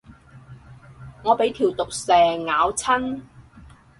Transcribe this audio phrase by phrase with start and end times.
[1.23, 2.11] 我俾條毒蛇
[2.47, 3.21] 咬親